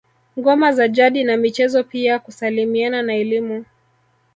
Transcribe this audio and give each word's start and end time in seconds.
Ngoma 0.39 0.71
za 0.73 0.87
jadi 0.87 1.23
na 1.23 1.37
michezo 1.37 1.83
pia 1.83 2.19
kusalimiana 2.19 3.01
na 3.03 3.15
elimu 3.15 3.65